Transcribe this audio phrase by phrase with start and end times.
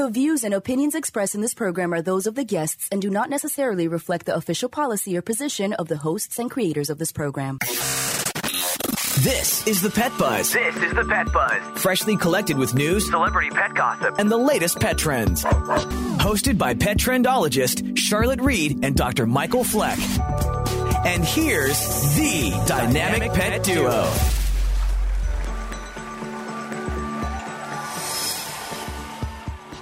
[0.00, 3.10] The views and opinions expressed in this program are those of the guests and do
[3.10, 7.12] not necessarily reflect the official policy or position of the hosts and creators of this
[7.12, 7.58] program.
[9.18, 10.54] This is the Pet Buzz.
[10.54, 11.82] This is the Pet Buzz.
[11.82, 15.44] Freshly collected with news, celebrity pet gossip, and the latest pet trends.
[15.44, 19.26] Hosted by pet trendologist Charlotte Reed and Dr.
[19.26, 19.98] Michael Fleck.
[21.04, 21.78] And here's
[22.16, 24.10] the dynamic pet duo.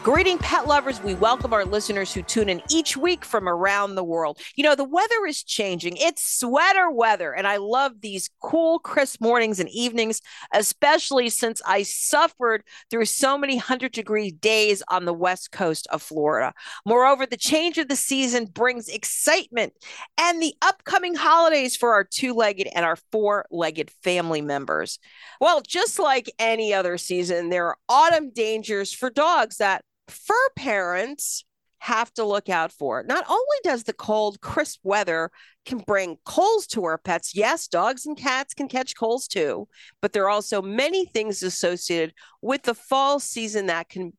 [0.09, 4.03] Greeting pet lovers, we welcome our listeners who tune in each week from around the
[4.03, 4.39] world.
[4.57, 5.99] You know, the weather is changing.
[5.99, 10.23] It's sweater weather, and I love these cool, crisp mornings and evenings,
[10.55, 16.01] especially since I suffered through so many 100 degree days on the west coast of
[16.01, 16.55] Florida.
[16.87, 19.75] Moreover, the change of the season brings excitement
[20.17, 25.01] and the upcoming holidays for our two legged and our four legged family members.
[25.39, 31.45] Well, just like any other season, there are autumn dangers for dogs that fur parents
[31.81, 33.05] have to look out for.
[33.05, 35.31] Not only does the cold, crisp weather
[35.65, 39.69] can bring colds to our pets, yes, dogs and cats can catch colds too,
[40.03, 44.13] but there are also many things associated with the fall season that can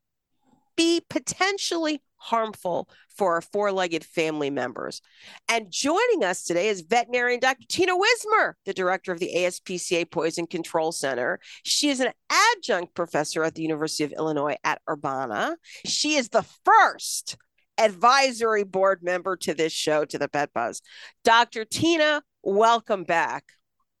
[0.76, 5.00] be potentially harmful for our four legged family members.
[5.48, 7.66] And joining us today is veterinarian Dr.
[7.68, 11.40] Tina Wismer, the director of the ASPCA Poison Control Center.
[11.64, 15.56] She is an adjunct professor at the University of Illinois at Urbana.
[15.86, 17.36] She is the first
[17.78, 20.82] advisory board member to this show, to the Pet Buzz.
[21.24, 21.64] Dr.
[21.64, 23.44] Tina, welcome back.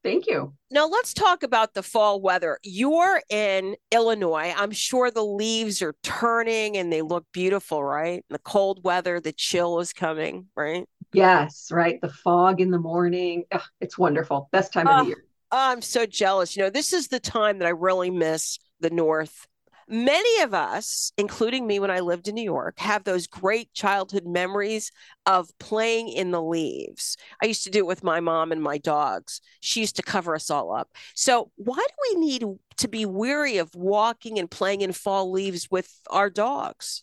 [0.02, 0.54] Thank you.
[0.70, 2.58] Now let's talk about the fall weather.
[2.62, 4.54] You're in Illinois.
[4.56, 8.24] I'm sure the leaves are turning and they look beautiful, right?
[8.30, 10.86] The cold weather, the chill is coming, right?
[11.12, 12.00] Yes, right.
[12.00, 13.44] The fog in the morning.
[13.52, 14.48] Ugh, it's wonderful.
[14.52, 15.24] Best time oh, of the year.
[15.50, 16.56] I'm so jealous.
[16.56, 19.46] You know, this is the time that I really miss the North
[19.92, 24.24] Many of us, including me when I lived in New York, have those great childhood
[24.24, 24.92] memories
[25.26, 27.16] of playing in the leaves.
[27.42, 29.40] I used to do it with my mom and my dogs.
[29.58, 30.90] She used to cover us all up.
[31.16, 32.44] So, why do we need
[32.76, 37.02] to be weary of walking and playing in fall leaves with our dogs?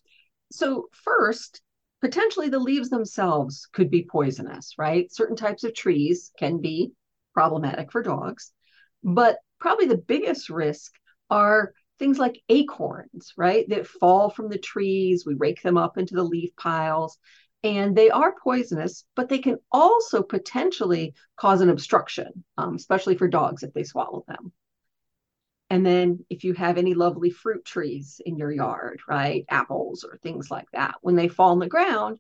[0.54, 1.62] So, first,
[2.00, 5.12] potentially the leaves themselves could be poisonous, right?
[5.12, 6.94] Certain types of trees can be
[7.34, 8.54] problematic for dogs.
[9.04, 10.94] But probably the biggest risk
[11.30, 15.26] are things like acorns, right, that fall from the trees.
[15.26, 17.18] We rake them up into the leaf piles,
[17.64, 23.28] and they are poisonous, but they can also potentially cause an obstruction, um, especially for
[23.28, 24.52] dogs if they swallow them.
[25.70, 30.18] And then if you have any lovely fruit trees in your yard, right, apples or
[30.18, 32.20] things like that, when they fall on the ground,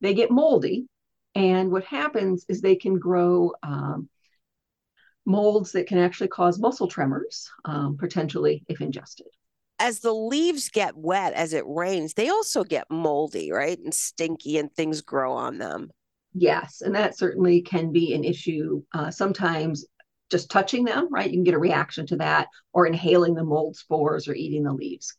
[0.00, 0.86] they get moldy.
[1.34, 4.08] And what happens is they can grow um,
[5.26, 9.26] molds that can actually cause muscle tremors, um, potentially if ingested.
[9.78, 13.78] As the leaves get wet as it rains, they also get moldy, right?
[13.78, 15.90] And stinky, and things grow on them.
[16.32, 18.82] Yes, and that certainly can be an issue.
[18.92, 19.84] Uh, sometimes
[20.30, 21.30] just touching them, right?
[21.30, 24.72] You can get a reaction to that, or inhaling the mold spores or eating the
[24.72, 25.14] leaves.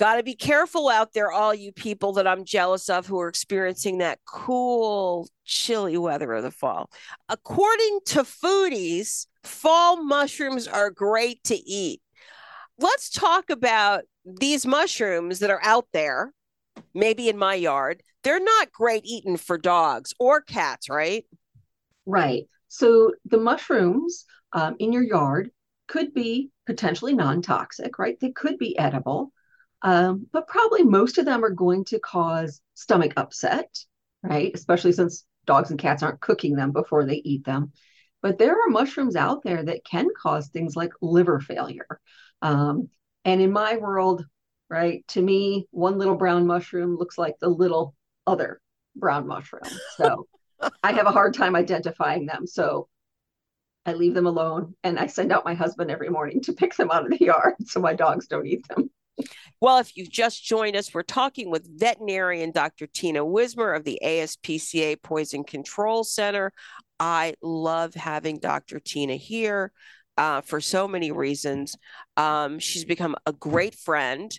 [0.00, 3.28] Got to be careful out there, all you people that I'm jealous of who are
[3.28, 6.88] experiencing that cool, chilly weather of the fall.
[7.28, 12.00] According to foodies, fall mushrooms are great to eat.
[12.78, 16.32] Let's talk about these mushrooms that are out there,
[16.94, 18.02] maybe in my yard.
[18.24, 21.26] They're not great eating for dogs or cats, right?
[22.06, 22.44] Right.
[22.68, 24.24] So the mushrooms
[24.54, 25.50] um, in your yard
[25.88, 28.18] could be potentially non toxic, right?
[28.18, 29.34] They could be edible
[29.82, 33.78] um, but probably most of them are going to cause stomach upset,
[34.22, 34.50] right?
[34.54, 37.72] Especially since dogs and cats aren't cooking them before they eat them.
[38.22, 42.00] But there are mushrooms out there that can cause things like liver failure.
[42.42, 42.88] Um,
[43.24, 44.24] and in my world,
[44.68, 47.94] right, to me, one little brown mushroom looks like the little
[48.26, 48.60] other
[48.94, 49.62] brown mushroom.
[49.96, 50.26] So
[50.82, 52.46] I have a hard time identifying them.
[52.46, 52.88] So
[53.86, 56.90] I leave them alone and I send out my husband every morning to pick them
[56.90, 58.90] out of the yard so my dogs don't eat them.
[59.60, 62.86] Well, if you've just joined us, we're talking with veterinarian Dr.
[62.86, 66.52] Tina Wismer of the ASPCA Poison Control Center.
[66.98, 68.80] I love having Dr.
[68.80, 69.72] Tina here
[70.16, 71.76] uh, for so many reasons.
[72.16, 74.32] Um, she's become a great friend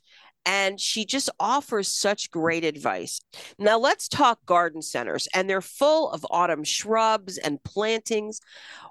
[0.45, 3.21] and she just offers such great advice.
[3.59, 8.41] Now, let's talk garden centers, and they're full of autumn shrubs and plantings.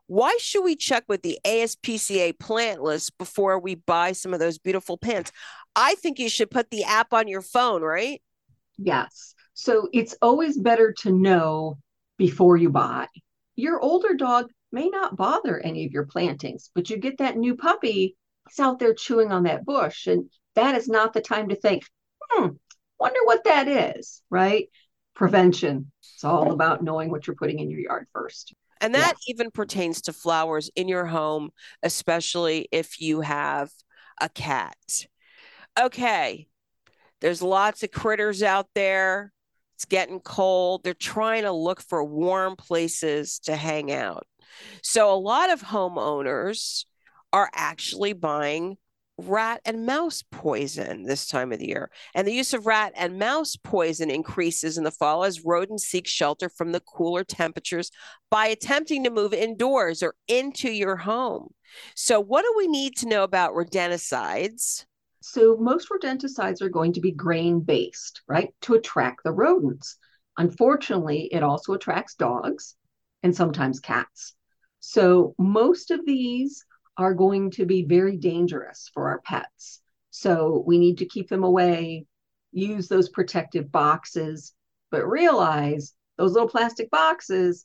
[0.06, 4.58] Why should we check with the ASPCA plant list before we buy some of those
[4.58, 5.32] beautiful plants?
[5.76, 8.20] I think you should put the app on your phone, right?
[8.78, 9.34] Yes.
[9.54, 11.78] So it's always better to know
[12.16, 13.06] before you buy.
[13.56, 17.56] Your older dog may not bother any of your plantings, but you get that new
[17.56, 20.06] puppy, it's out there chewing on that bush.
[20.06, 21.84] And that is not the time to think,
[22.30, 22.48] hmm,
[23.00, 24.68] Wonder what that is, right?
[25.14, 25.90] Prevention.
[26.02, 28.54] It's all about knowing what you're putting in your yard first.
[28.82, 29.34] And that yeah.
[29.34, 31.50] even pertains to flowers in your home,
[31.82, 33.70] especially if you have
[34.20, 34.76] a cat.
[35.78, 36.48] Okay.
[37.20, 39.32] There's lots of critters out there.
[39.74, 40.84] It's getting cold.
[40.84, 44.26] They're trying to look for warm places to hang out.
[44.82, 46.84] So a lot of homeowners
[47.32, 48.76] are actually buying
[49.16, 51.90] rat and mouse poison this time of the year.
[52.14, 56.06] And the use of rat and mouse poison increases in the fall as rodents seek
[56.06, 57.90] shelter from the cooler temperatures
[58.30, 61.52] by attempting to move indoors or into your home.
[61.94, 64.84] So, what do we need to know about rodenticides?
[65.22, 69.96] So, most rodenticides are going to be grain based, right, to attract the rodents.
[70.38, 72.76] Unfortunately, it also attracts dogs
[73.22, 74.34] and sometimes cats.
[74.80, 76.64] So, most of these
[76.96, 79.80] are going to be very dangerous for our pets.
[80.10, 82.06] So we need to keep them away,
[82.52, 84.54] use those protective boxes,
[84.90, 87.64] but realize those little plastic boxes,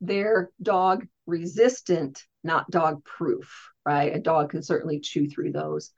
[0.00, 4.14] they're dog resistant, not dog proof, right?
[4.14, 5.92] A dog can certainly chew through those.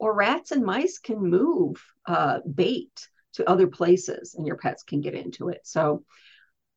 [0.00, 5.00] Or rats and mice can move uh, bait to other places and your pets can
[5.00, 5.60] get into it.
[5.64, 6.04] So,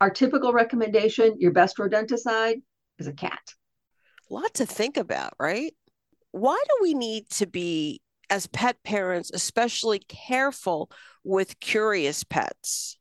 [0.02, 2.62] our typical recommendation your best rodenticide
[3.00, 3.42] is a cat
[4.30, 5.74] A lot to think about, right?
[6.32, 10.92] Why do we need to be, as pet parents, especially careful
[11.24, 12.98] with curious pets?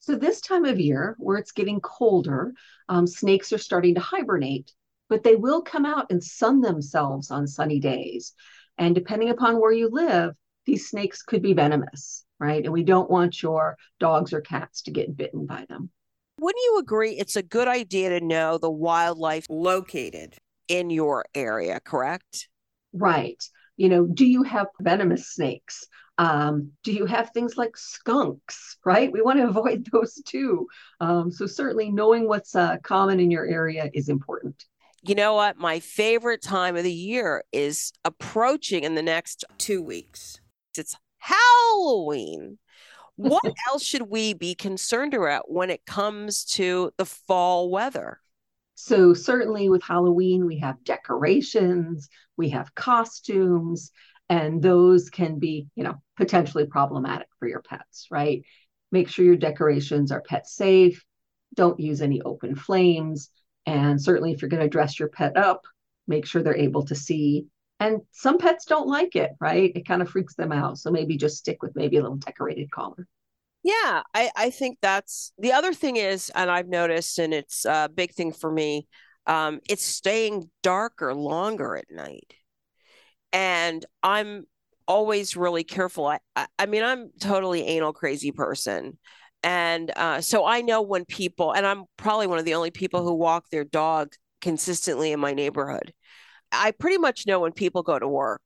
[0.00, 2.52] So, this time of year where it's getting colder,
[2.88, 4.72] um, snakes are starting to hibernate,
[5.08, 8.34] but they will come out and sun themselves on sunny days.
[8.78, 10.34] And depending upon where you live,
[10.66, 12.64] these snakes could be venomous, right?
[12.64, 15.90] And we don't want your dogs or cats to get bitten by them.
[16.38, 20.36] Wouldn't you agree it's a good idea to know the wildlife located
[20.68, 22.48] in your area, correct?
[22.92, 23.42] Right.
[23.76, 25.86] You know, do you have venomous snakes?
[26.18, 29.12] Um, do you have things like skunks, right?
[29.12, 30.66] We want to avoid those too.
[31.00, 34.64] Um, so, certainly knowing what's uh, common in your area is important.
[35.02, 35.56] You know what?
[35.58, 40.40] My favorite time of the year is approaching in the next two weeks.
[40.76, 42.58] It's Halloween
[43.16, 48.18] what else should we be concerned about when it comes to the fall weather?
[48.74, 53.92] So, certainly with Halloween, we have decorations, we have costumes,
[54.28, 58.42] and those can be, you know, potentially problematic for your pets, right?
[58.90, 61.04] Make sure your decorations are pet safe.
[61.54, 63.30] Don't use any open flames.
[63.66, 65.66] And certainly, if you're going to dress your pet up,
[66.06, 67.46] make sure they're able to see
[67.82, 69.72] and some pets don't like it, right?
[69.74, 70.78] It kind of freaks them out.
[70.78, 73.08] So maybe just stick with maybe a little decorated collar.
[73.64, 77.90] Yeah, I, I think that's the other thing is, and I've noticed, and it's a
[77.92, 78.86] big thing for me,
[79.26, 82.32] um, it's staying darker longer at night.
[83.32, 84.44] And I'm
[84.86, 86.06] always really careful.
[86.06, 88.96] I, I, I mean, I'm totally anal crazy person.
[89.42, 93.02] And uh, so I know when people, and I'm probably one of the only people
[93.02, 95.92] who walk their dog consistently in my neighborhood.
[96.52, 98.42] I pretty much know when people go to work.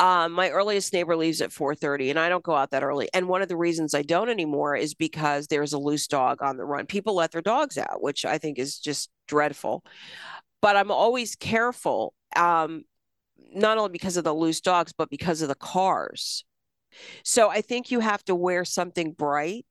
[0.00, 3.08] Um, my earliest neighbor leaves at 4:30, and I don't go out that early.
[3.12, 6.56] And one of the reasons I don't anymore is because there's a loose dog on
[6.56, 6.86] the run.
[6.86, 9.82] People let their dogs out, which I think is just dreadful.
[10.62, 12.84] But I'm always careful, um,
[13.52, 16.44] not only because of the loose dogs, but because of the cars.
[17.24, 19.66] So I think you have to wear something bright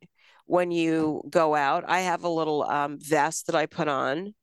[0.48, 1.84] when you go out.
[1.88, 4.34] I have a little um, vest that I put on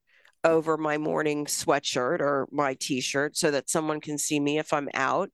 [0.44, 4.88] over my morning sweatshirt or my t-shirt so that someone can see me if I'm
[4.94, 5.30] out.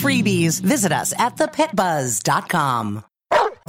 [0.00, 3.09] freebies, visit us at thepetbuzz.com.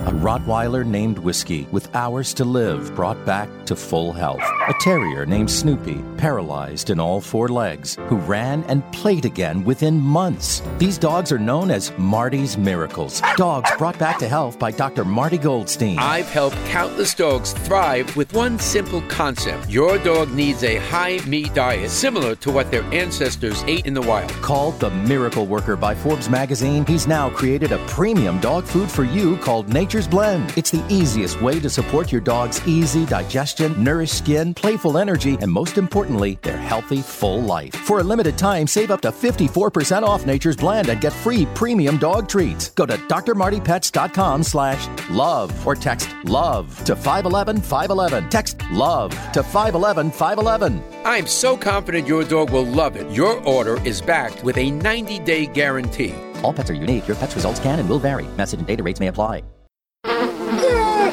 [0.02, 4.42] A Rottweiler named Whiskey, with hours to live, brought back to full health.
[4.68, 10.00] A terrier named Snoopy, paralyzed in all four legs, who ran and played again within
[10.00, 10.64] months.
[10.80, 13.22] These dogs are known as Marty's Miracles.
[13.36, 15.06] Dogs brought back to health by Dr.
[15.06, 16.00] Marty Goldstein.
[16.00, 19.70] I've helped countless dogs thrive with one simple concept.
[19.70, 24.02] Your dog needs a high meat diet similar to what their ancestors ate in the
[24.02, 24.32] wild.
[24.42, 29.04] Called the Miracle Worker by Forbes magazine, he's now created a premium dog food for
[29.04, 30.58] you called Nature's Blend.
[30.58, 35.52] It's the easiest way to support your dog's easy digestion, nourished skin, playful energy, and
[35.52, 37.76] most importantly, their healthy, full life.
[37.76, 41.98] For a limited time, save up to 54% off Nature's Blend and get free premium
[41.98, 42.70] dog treats.
[42.70, 48.30] Go to drmartypets.com slash love or text love to 511 511.
[48.30, 50.82] Text love to 511 511.
[51.04, 53.12] I'm so confident your dog will love it.
[53.12, 56.16] Your order is backed with a 90 day guarantee.
[56.44, 57.10] All pets are unique.
[57.10, 58.28] Your pet's results can and will vary.
[58.38, 59.44] Message and data rates may apply.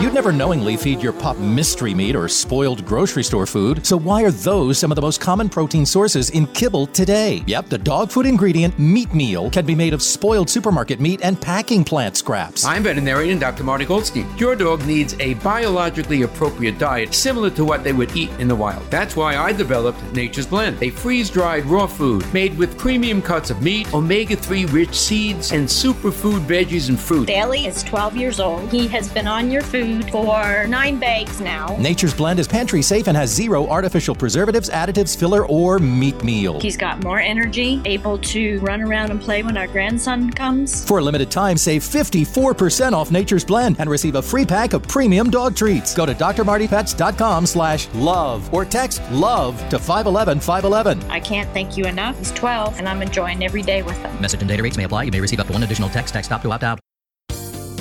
[0.00, 4.23] You'd never knowingly feed your pup mystery meat or spoiled grocery store food, so why
[4.23, 7.43] are those some of the most common protein sources in kibble today?
[7.49, 11.40] Yep, the dog food ingredient meat meal can be made of spoiled supermarket meat and
[11.40, 12.64] packing plant scraps.
[12.64, 13.64] I'm veterinarian Dr.
[13.64, 14.28] Marty Goldstein.
[14.38, 18.55] Your dog needs a biologically appropriate diet similar to what they would eat in the
[18.55, 18.88] wild.
[18.93, 23.50] That's why I developed Nature's Blend, a freeze dried raw food made with premium cuts
[23.50, 27.26] of meat, omega 3 rich seeds, and superfood veggies and fruit.
[27.26, 28.71] Bailey is 12 years old.
[28.71, 31.76] He has been on your food for nine bags now.
[31.78, 36.61] Nature's Blend is pantry safe and has zero artificial preservatives, additives, filler, or meat meal.
[36.61, 40.87] He's got more energy, able to run around and play when our grandson comes.
[40.87, 44.83] For a limited time, save 54% off Nature's Blend and receive a free pack of
[44.83, 45.95] premium dog treats.
[45.95, 51.11] Go to drmartypets.com slash love or text love to 511 511.
[51.11, 52.18] I can't thank you enough.
[52.18, 54.21] He's 12 and I'm enjoying every day with him.
[54.21, 55.04] Message and data rates may apply.
[55.04, 56.14] You may receive up to one additional text.
[56.14, 56.88] Text stop to opt out.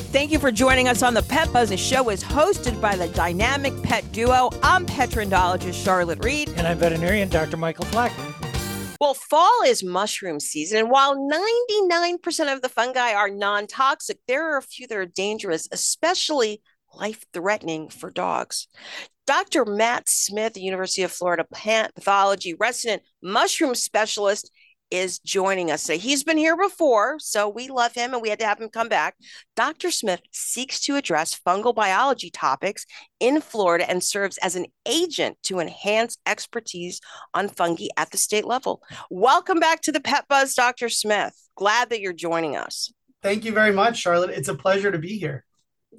[0.09, 1.67] Thank you for joining us on the Pet Buzz.
[1.67, 4.49] The show is hosted by the dynamic pet duo.
[4.63, 6.47] I'm pet trendologist Charlotte Reed.
[6.55, 7.57] And I'm veterinarian Dr.
[7.57, 8.13] Michael Fleck.
[9.01, 14.53] Well, fall is mushroom season, and while 99% of the fungi are non toxic, there
[14.53, 16.61] are a few that are dangerous, especially
[16.93, 18.69] life threatening for dogs.
[19.27, 19.65] Dr.
[19.65, 24.49] Matt Smith, University of Florida plant pathology resident mushroom specialist,
[24.91, 25.97] is joining us today.
[25.97, 28.89] He's been here before, so we love him and we had to have him come
[28.89, 29.15] back.
[29.55, 29.91] Dr.
[29.91, 32.85] Smith seeks to address fungal biology topics
[33.19, 37.01] in Florida and serves as an agent to enhance expertise
[37.33, 38.81] on fungi at the state level.
[39.09, 40.89] Welcome back to the Pet Buzz, Dr.
[40.89, 41.33] Smith.
[41.55, 42.91] Glad that you're joining us.
[43.23, 44.29] Thank you very much, Charlotte.
[44.29, 45.43] It's a pleasure to be here.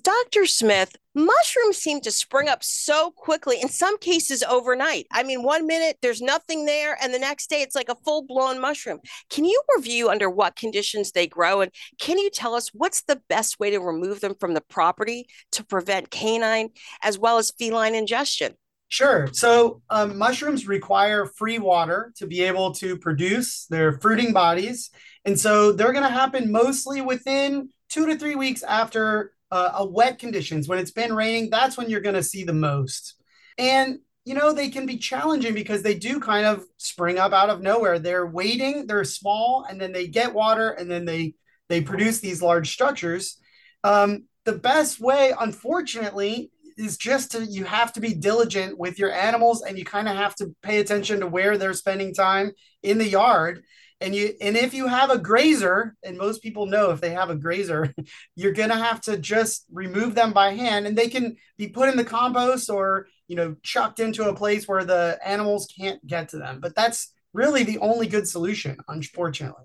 [0.02, 0.44] Dr.
[0.46, 5.06] Smith, mushrooms seem to spring up so quickly, in some cases overnight.
[5.10, 8.22] I mean, one minute there's nothing there, and the next day it's like a full
[8.22, 9.00] blown mushroom.
[9.30, 11.62] Can you review under what conditions they grow?
[11.62, 15.26] And can you tell us what's the best way to remove them from the property
[15.52, 16.70] to prevent canine
[17.02, 18.54] as well as feline ingestion?
[18.88, 19.28] Sure.
[19.32, 24.90] So um, mushrooms require free water to be able to produce their fruiting bodies.
[25.24, 29.86] And so they're going to happen mostly within two to three weeks after uh, a
[29.86, 30.68] wet conditions.
[30.68, 33.14] When it's been raining that's when you're going to see the most.
[33.56, 37.50] And you know they can be challenging because they do kind of spring up out
[37.50, 37.98] of nowhere.
[37.98, 41.34] They're waiting they're small and then they get water and then they
[41.68, 43.38] they produce these large structures.
[43.84, 49.12] Um, the best way unfortunately is just to you have to be diligent with your
[49.12, 52.52] animals and you kind of have to pay attention to where they're spending time
[52.82, 53.62] in the yard
[54.00, 57.30] and you and if you have a grazer and most people know if they have
[57.30, 57.92] a grazer
[58.36, 61.88] you're going to have to just remove them by hand and they can be put
[61.88, 66.28] in the compost or you know chucked into a place where the animals can't get
[66.28, 69.64] to them but that's really the only good solution, unfortunately.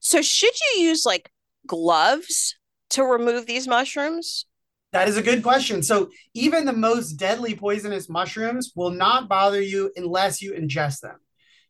[0.00, 1.30] So, should you use like
[1.66, 2.56] gloves
[2.90, 4.46] to remove these mushrooms?
[4.92, 5.82] That is a good question.
[5.82, 11.16] So, even the most deadly poisonous mushrooms will not bother you unless you ingest them.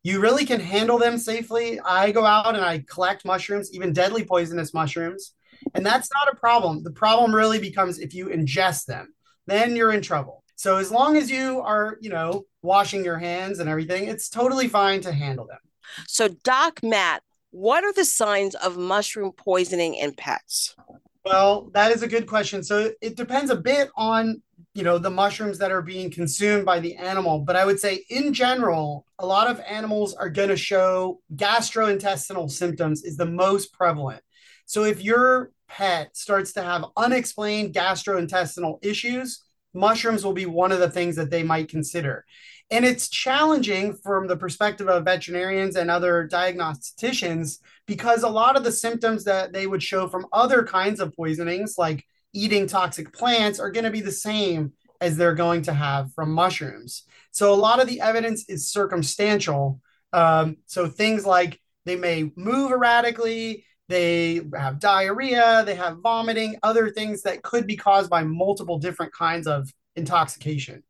[0.06, 1.80] You really can handle them safely.
[1.80, 5.34] I go out and I collect mushrooms, even deadly poisonous mushrooms,
[5.74, 6.84] and that's not a problem.
[6.84, 9.12] The problem really becomes if you ingest them,
[9.48, 10.44] then you're in trouble.
[10.54, 14.68] So, as long as you are, you know, washing your hands and everything, it's totally
[14.68, 15.58] fine to handle them.
[16.06, 20.76] So, Doc Matt, what are the signs of mushroom poisoning in pets?
[21.24, 22.62] Well, that is a good question.
[22.62, 24.40] So it depends a bit on,
[24.76, 28.04] you know, the mushrooms that are being consumed by the animal, but I would say
[28.10, 33.72] in general, a lot of animals are going to show gastrointestinal symptoms is the most
[33.72, 34.20] prevalent.
[34.66, 39.42] So if your pet starts to have unexplained gastrointestinal issues,
[39.72, 42.26] mushrooms will be one of the things that they might consider.
[42.70, 48.64] And it's challenging from the perspective of veterinarians and other diagnosticians because a lot of
[48.64, 52.04] the symptoms that they would show from other kinds of poisonings, like
[52.36, 56.32] eating toxic plants, are going to be the same as they're going to have from
[56.32, 57.04] mushrooms.
[57.30, 59.80] So a lot of the evidence is circumstantial.
[60.12, 66.90] Um, so things like they may move erratically, they have diarrhea, they have vomiting, other
[66.90, 70.82] things that could be caused by multiple different kinds of intoxication.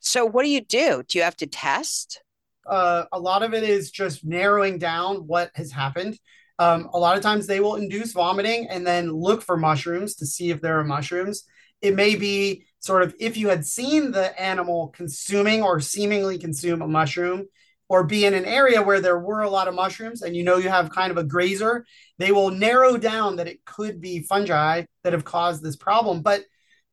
[0.00, 1.02] So, what do you do?
[1.08, 2.22] Do you have to test?
[2.66, 6.18] Uh, a lot of it is just narrowing down what has happened.
[6.58, 10.26] Um, a lot of times they will induce vomiting and then look for mushrooms to
[10.26, 11.44] see if there are mushrooms.
[11.82, 16.80] It may be sort of if you had seen the animal consuming or seemingly consume
[16.80, 17.46] a mushroom,
[17.88, 20.56] or be in an area where there were a lot of mushrooms and you know
[20.56, 21.84] you have kind of a grazer,
[22.18, 26.22] they will narrow down that it could be fungi that have caused this problem.
[26.22, 26.44] But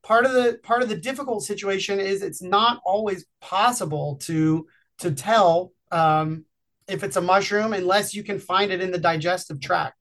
[0.04, 4.68] part of the part of the difficult situation is it's not always possible to
[5.00, 6.46] to tell um,
[6.88, 9.96] if it's a mushroom unless you can find it in the digestive tract.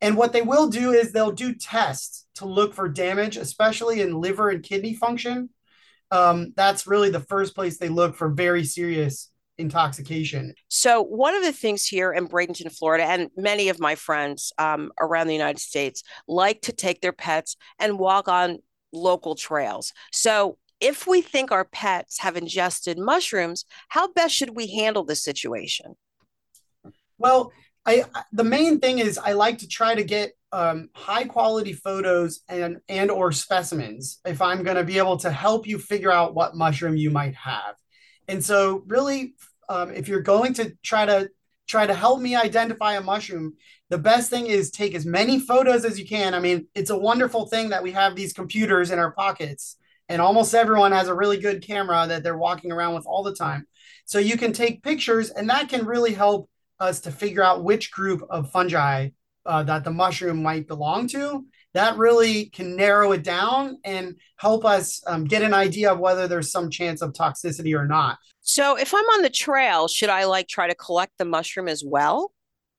[0.00, 4.20] And what they will do is they'll do tests to look for damage, especially in
[4.20, 5.50] liver and kidney function.
[6.10, 10.54] Um, that's really the first place they look for very serious intoxication.
[10.68, 14.90] So, one of the things here in Bradenton, Florida, and many of my friends um,
[15.00, 18.58] around the United States like to take their pets and walk on
[18.92, 19.92] local trails.
[20.10, 25.14] So, if we think our pets have ingested mushrooms, how best should we handle the
[25.14, 25.94] situation?
[27.20, 27.52] Well,
[27.86, 32.40] I the main thing is I like to try to get um, high quality photos
[32.48, 36.34] and and or specimens if I'm going to be able to help you figure out
[36.34, 37.76] what mushroom you might have.
[38.26, 39.34] And so, really,
[39.68, 41.30] um, if you're going to try to
[41.68, 43.54] try to help me identify a mushroom,
[43.90, 46.34] the best thing is take as many photos as you can.
[46.34, 49.76] I mean, it's a wonderful thing that we have these computers in our pockets,
[50.08, 53.34] and almost everyone has a really good camera that they're walking around with all the
[53.34, 53.66] time.
[54.06, 56.48] So you can take pictures, and that can really help
[56.80, 59.10] us to figure out which group of fungi
[59.46, 61.44] uh, that the mushroom might belong to.
[61.74, 66.26] That really can narrow it down and help us um, get an idea of whether
[66.26, 68.18] there's some chance of toxicity or not.
[68.40, 71.84] So, if I'm on the trail, should I like try to collect the mushroom as
[71.84, 72.32] well?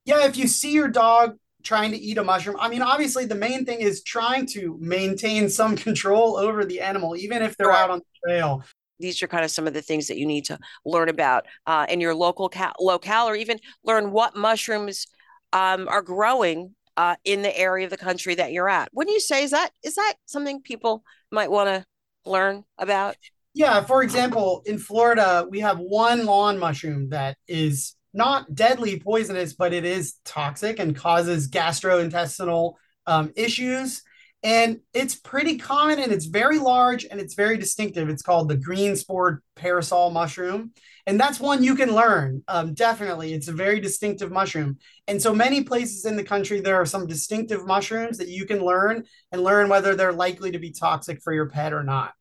[0.05, 3.35] yeah, if you see your dog trying to eat a mushroom, I mean, obviously the
[3.35, 7.81] main thing is trying to maintain some control over the animal, even if they're right.
[7.81, 8.63] out on the trail.
[9.01, 11.85] These are kind of some of the things that you need to learn about uh,
[11.89, 15.07] in your local ca- locale, or even learn what mushrooms
[15.53, 18.89] um, are growing uh, in the area of the country that you're at.
[18.93, 21.85] Wouldn't you say is that is that something people might want to
[22.29, 23.15] learn about?
[23.53, 29.53] Yeah, for example, in Florida, we have one lawn mushroom that is not deadly poisonous,
[29.53, 32.75] but it is toxic and causes gastrointestinal
[33.07, 34.03] um, issues.
[34.43, 38.09] And it's pretty common and it's very large and it's very distinctive.
[38.09, 40.71] It's called the green spored parasol mushroom.
[41.05, 42.43] And that's one you can learn.
[42.47, 43.33] Um, definitely.
[43.33, 44.77] It's a very distinctive mushroom.
[45.07, 48.63] And so many places in the country, there are some distinctive mushrooms that you can
[48.63, 52.13] learn and learn whether they're likely to be toxic for your pet or not.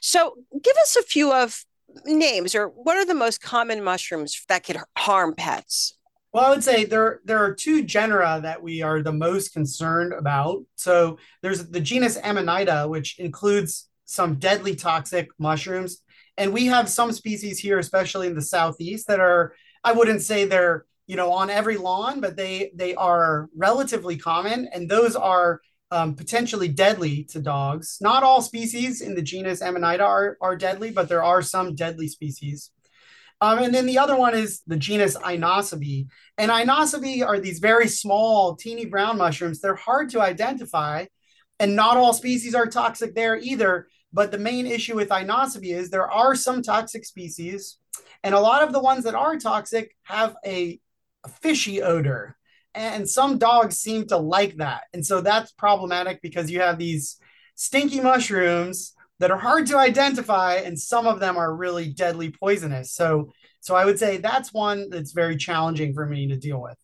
[0.00, 1.64] So give us a few of
[2.04, 5.94] names or what are the most common mushrooms that could harm pets?
[6.32, 10.12] Well, I would say there there are two genera that we are the most concerned
[10.12, 10.64] about.
[10.76, 16.02] So there's the genus Amanita, which includes some deadly toxic mushrooms,
[16.36, 20.44] and we have some species here, especially in the southeast, that are I wouldn't say
[20.44, 25.60] they're you know on every lawn, but they they are relatively common, and those are
[25.90, 27.98] um, potentially deadly to dogs.
[28.00, 32.06] Not all species in the genus Amanita are, are deadly, but there are some deadly
[32.06, 32.70] species.
[33.40, 36.08] Um, and then the other one is the genus Inocybe.
[36.36, 39.60] And Inocybe are these very small, teeny brown mushrooms.
[39.60, 41.06] They're hard to identify,
[41.58, 43.88] and not all species are toxic there either.
[44.12, 47.78] But the main issue with Inocybe is there are some toxic species,
[48.22, 50.80] And a lot of the ones that are toxic have a
[51.40, 52.36] fishy odor.
[52.74, 54.82] And some dogs seem to like that.
[54.92, 57.16] And so that's problematic because you have these
[57.54, 62.92] stinky mushrooms that are hard to identify and some of them are really deadly poisonous.
[62.92, 63.30] So
[63.60, 66.76] so I would say that's one that's very challenging for me to deal with.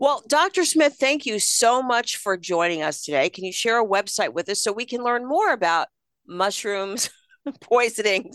[0.00, 0.64] Well, Dr.
[0.64, 3.30] Smith, thank you so much for joining us today.
[3.30, 5.88] Can you share a website with us so we can learn more about
[6.26, 7.10] mushrooms,
[7.60, 8.32] poisoning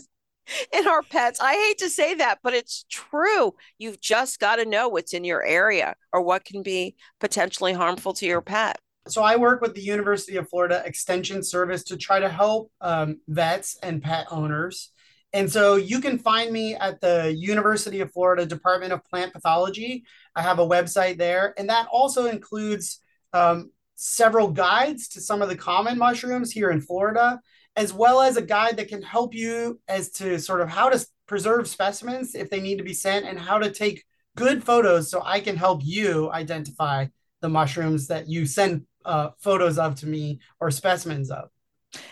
[0.72, 1.40] in our pets?
[1.40, 3.54] I hate to say that, but it's true.
[3.78, 8.14] You've just got to know what's in your area or what can be potentially harmful
[8.14, 8.78] to your pet.
[9.08, 13.20] So I work with the University of Florida Extension Service to try to help um,
[13.28, 14.92] vets and pet owners
[15.36, 20.04] and so you can find me at the University of Florida Department of Plant Pathology.
[20.34, 23.00] I have a website there, and that also includes
[23.34, 27.38] um, several guides to some of the common mushrooms here in Florida,
[27.76, 31.04] as well as a guide that can help you as to sort of how to
[31.26, 34.04] preserve specimens if they need to be sent and how to take
[34.36, 37.08] good photos so I can help you identify
[37.42, 41.48] the mushrooms that you send uh, photos of to me or specimens of.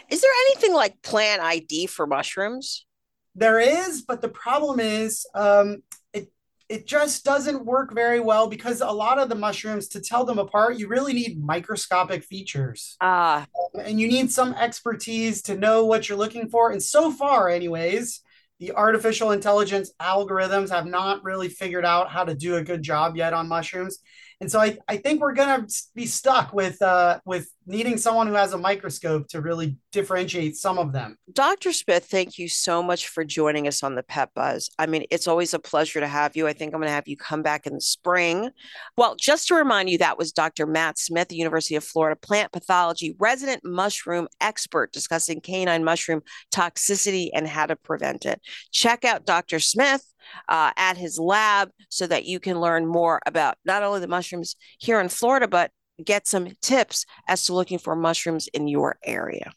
[0.09, 2.87] Is there anything like plant ID for mushrooms?
[3.35, 6.33] There is, but the problem is um, it
[6.68, 10.38] it just doesn't work very well because a lot of the mushrooms to tell them
[10.38, 12.96] apart, you really need microscopic features.
[13.00, 13.46] Ah.
[13.74, 16.70] Uh, and you need some expertise to know what you're looking for.
[16.70, 18.20] And so far, anyways,
[18.61, 23.16] the artificial intelligence algorithms have not really figured out how to do a good job
[23.16, 23.98] yet on mushrooms.
[24.40, 28.35] And so I, I think we're gonna be stuck with uh, with needing someone who
[28.35, 31.16] has a microscope to really differentiate some of them.
[31.33, 31.73] Dr.
[31.73, 34.70] Smith, thank you so much for joining us on the Pet Buzz.
[34.79, 36.47] I mean, it's always a pleasure to have you.
[36.47, 38.51] I think I'm going to have you come back in the spring.
[38.97, 40.66] Well, just to remind you, that was Dr.
[40.66, 47.31] Matt Smith, the University of Florida plant pathology resident mushroom expert discussing canine mushroom toxicity
[47.33, 48.40] and how to prevent it.
[48.73, 49.61] Check out Dr.
[49.61, 50.05] Smith
[50.49, 54.57] uh, at his lab so that you can learn more about not only the mushrooms
[54.79, 55.71] here in Florida, but
[56.05, 59.53] get some tips as to looking for mushrooms in your area.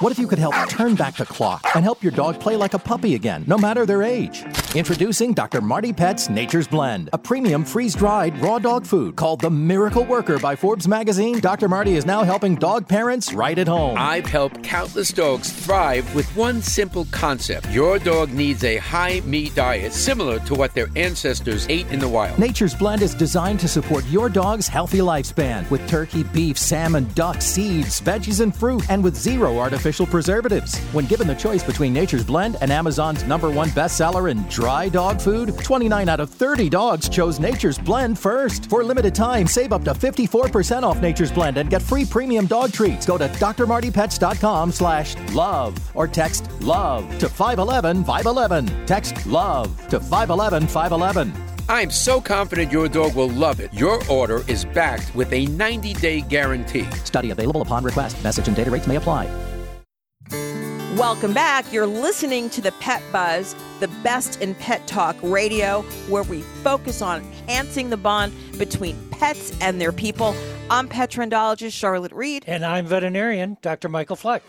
[0.00, 2.72] What if you could help turn back the clock and help your dog play like
[2.72, 4.42] a puppy again, no matter their age?
[4.74, 5.60] Introducing Dr.
[5.60, 10.38] Marty Pet's Nature's Blend, a premium freeze dried raw dog food called the Miracle Worker
[10.38, 11.38] by Forbes magazine.
[11.40, 11.68] Dr.
[11.68, 13.98] Marty is now helping dog parents right at home.
[13.98, 19.54] I've helped countless dogs thrive with one simple concept your dog needs a high meat
[19.54, 22.38] diet similar to what their ancestors ate in the wild.
[22.38, 27.42] Nature's Blend is designed to support your dog's healthy lifespan with turkey, beef, salmon, duck,
[27.42, 30.78] seeds, veggies, and fruit, and with zero artificial preservatives.
[30.92, 35.20] When given the choice between Nature's Blend and Amazon's number one bestseller in dry dog
[35.20, 38.70] food, 29 out of 30 dogs chose Nature's Blend first.
[38.70, 42.46] For a limited time, save up to 54% off Nature's Blend and get free premium
[42.46, 43.06] dog treats.
[43.06, 48.86] Go to drmartypets.com slash love or text love to 511 511.
[48.86, 51.50] Text love to 511 511.
[51.70, 53.72] I'm so confident your dog will love it.
[53.72, 56.90] Your order is backed with a 90 day guarantee.
[57.04, 58.22] Study available upon request.
[58.24, 59.28] Message and data rates may apply.
[60.96, 61.72] Welcome back.
[61.72, 67.00] You're listening to the Pet Buzz, the best in pet talk radio, where we focus
[67.00, 70.34] on enhancing the bond between pets and their people.
[70.68, 72.44] I'm pet trendologist Charlotte Reed.
[72.46, 73.88] And I'm veterinarian Dr.
[73.88, 74.42] Michael Fleck.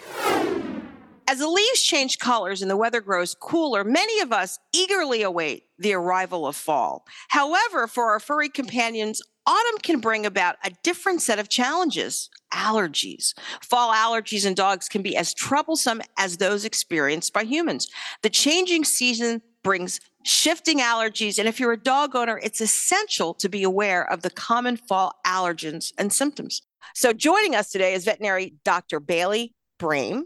[1.27, 5.63] As the leaves change colors and the weather grows cooler, many of us eagerly await
[5.79, 7.05] the arrival of fall.
[7.29, 13.33] However, for our furry companions, autumn can bring about a different set of challenges allergies.
[13.61, 17.89] Fall allergies in dogs can be as troublesome as those experienced by humans.
[18.21, 23.49] The changing season brings shifting allergies, and if you're a dog owner, it's essential to
[23.49, 26.61] be aware of the common fall allergens and symptoms.
[26.93, 28.99] So, joining us today is veterinary Dr.
[28.99, 30.23] Bailey Brame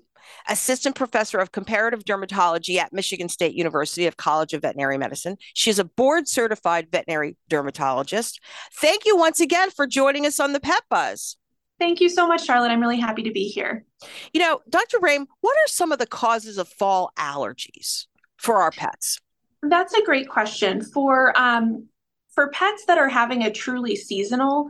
[0.48, 5.38] assistant professor of comparative dermatology at Michigan State University of College of Veterinary Medicine.
[5.54, 8.40] She's a board certified veterinary dermatologist.
[8.80, 11.38] Thank you once again for joining us on the Pet Buzz.
[11.80, 12.72] Thank you so much, Charlotte.
[12.72, 13.86] I'm really happy to be here.
[14.34, 15.00] You know, Dr.
[15.00, 18.06] Brame, what are some of the causes of fall allergies
[18.38, 19.20] for our pets?
[19.62, 20.82] That's a great question.
[20.82, 21.88] For um,
[22.34, 24.70] for pets that are having a truly seasonal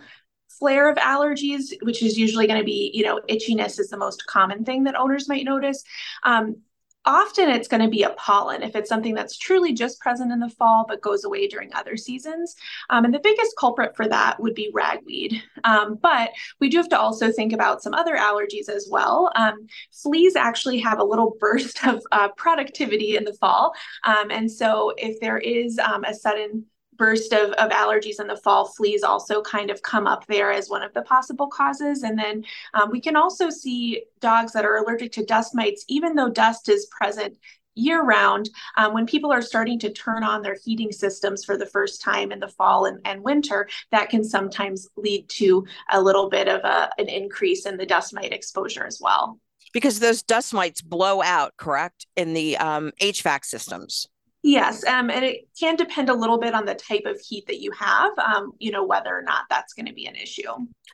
[0.60, 4.26] flare of allergies, which is usually going to be, you know, itchiness is the most
[4.28, 5.84] common thing that owners might notice.
[6.24, 6.58] Um,
[7.06, 10.40] often it's going to be a pollen if it's something that's truly just present in
[10.40, 12.56] the fall but goes away during other seasons.
[12.90, 15.42] Um, and the biggest culprit for that would be ragweed.
[15.64, 19.32] Um, but we do have to also think about some other allergies as well.
[19.36, 23.74] Um, fleas actually have a little burst of uh, productivity in the fall.
[24.04, 26.66] Um, and so if there is um, a sudden
[26.98, 30.70] burst of, of allergies in the fall, fleas also kind of come up there as
[30.70, 32.04] one of the possible causes.
[32.04, 36.16] And then um, we can also see dogs that are allergic to dust mites, even
[36.16, 37.38] though dust is present
[37.76, 41.66] year round, um, when people are starting to turn on their heating systems for the
[41.66, 46.30] first time in the fall and, and winter, that can sometimes lead to a little
[46.30, 49.40] bit of a, an increase in the dust mite exposure as well.
[49.74, 54.08] Because those dust mites blow out, correct, in the um, HVAC systems.
[54.48, 57.62] Yes, um, and it can depend a little bit on the type of heat that
[57.62, 60.52] you have, um, you know, whether or not that's going to be an issue.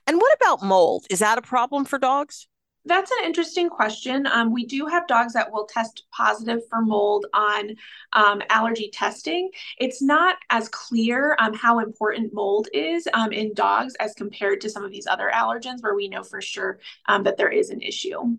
[0.08, 1.06] And what about mold?
[1.10, 2.48] Is that a problem for dogs?
[2.86, 4.26] That's an interesting question.
[4.26, 7.76] Um, we do have dogs that will test positive for mold on
[8.14, 9.50] um, allergy testing.
[9.80, 14.70] It's not as clear um, how important mold is um, in dogs as compared to
[14.70, 17.82] some of these other allergens where we know for sure um, that there is an
[17.82, 18.38] issue.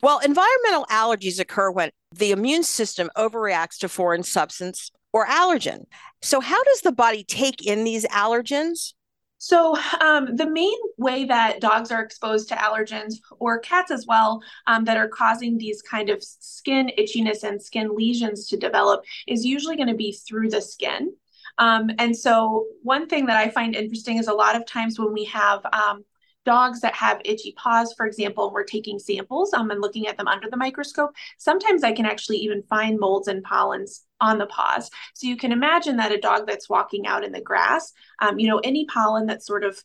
[0.00, 5.84] Well, environmental allergies occur when the immune system overreacts to foreign substance or allergen.
[6.22, 8.94] So, how does the body take in these allergens?
[9.38, 14.42] So, um, the main way that dogs are exposed to allergens, or cats as well,
[14.66, 19.44] um, that are causing these kind of skin itchiness and skin lesions to develop is
[19.44, 21.12] usually going to be through the skin.
[21.58, 25.12] Um, and so, one thing that I find interesting is a lot of times when
[25.12, 26.04] we have um,
[26.44, 30.28] dogs that have itchy paws, for example, we're taking samples um, and looking at them
[30.28, 34.90] under the microscope, sometimes I can actually even find molds and pollens on the paws.
[35.14, 38.48] So you can imagine that a dog that's walking out in the grass, um, you
[38.48, 39.82] know, any pollen that's sort of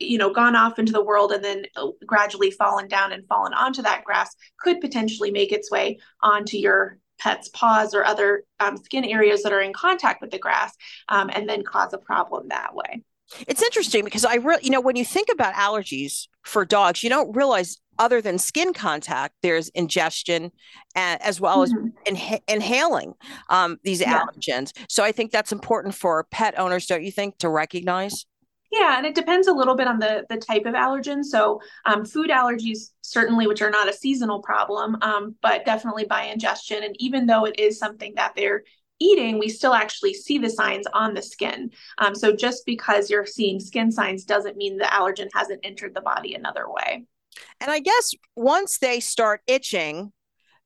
[0.00, 3.52] you know gone off into the world and then uh, gradually fallen down and fallen
[3.52, 8.78] onto that grass could potentially make its way onto your pet's paws or other um,
[8.78, 10.74] skin areas that are in contact with the grass
[11.10, 13.02] um, and then cause a problem that way
[13.46, 17.10] it's interesting because I really, you know, when you think about allergies for dogs, you
[17.10, 20.50] don't realize other than skin contact, there's ingestion
[20.96, 21.88] as well mm-hmm.
[22.06, 23.12] as inha- inhaling
[23.50, 24.24] um, these yeah.
[24.24, 24.72] allergens.
[24.88, 28.24] So I think that's important for pet owners, don't you think, to recognize?
[28.72, 31.24] Yeah, and it depends a little bit on the the type of allergen.
[31.24, 36.22] So, um, food allergies certainly, which are not a seasonal problem, um, but definitely by
[36.24, 36.84] ingestion.
[36.84, 38.62] And even though it is something that they're
[39.00, 41.70] eating, we still actually see the signs on the skin.
[41.98, 46.00] Um, so just because you're seeing skin signs doesn't mean the allergen hasn't entered the
[46.00, 47.06] body another way.
[47.60, 50.12] And I guess once they start itching,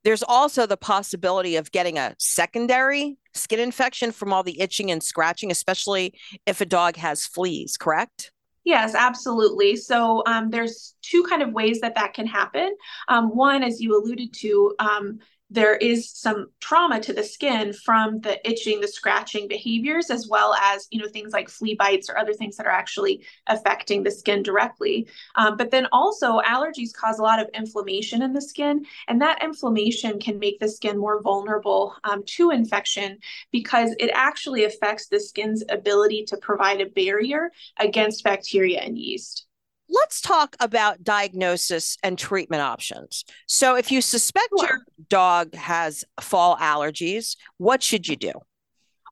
[0.03, 5.03] there's also the possibility of getting a secondary skin infection from all the itching and
[5.03, 6.15] scratching, especially
[6.47, 8.31] if a dog has fleas, correct?
[8.65, 9.77] Yes, absolutely.
[9.77, 12.75] So um, there's two kind of ways that that can happen.
[13.09, 15.19] Um, one, as you alluded to, um,
[15.55, 20.53] there is some trauma to the skin from the itching the scratching behaviors as well
[20.55, 24.11] as you know things like flea bites or other things that are actually affecting the
[24.11, 25.07] skin directly.
[25.37, 29.45] Um, but then also allergies cause a lot of inflammation in the skin and that
[29.45, 33.19] inflammation can make the skin more vulnerable um, to infection
[33.53, 39.44] because it actually affects the skin's ability to provide a barrier against bacteria and yeast
[39.89, 43.25] let's talk about diagnosis and treatment options.
[43.47, 44.69] So, if you suspect sure.
[44.69, 48.33] your dog has fall allergies, what should you do?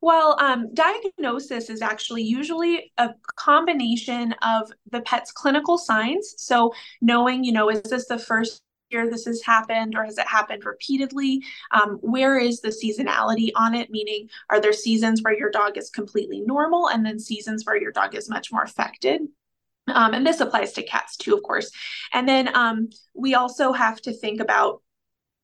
[0.00, 6.34] Well, um, diagnosis is actually usually a combination of the pet's clinical signs.
[6.38, 10.26] So, knowing, you know, is this the first year this has happened or has it
[10.26, 11.42] happened repeatedly?
[11.70, 13.90] Um, where is the seasonality on it?
[13.90, 17.92] Meaning, are there seasons where your dog is completely normal and then seasons where your
[17.92, 19.22] dog is much more affected?
[19.88, 21.70] Um, and this applies to cats too, of course.
[22.12, 24.82] And then um, we also have to think about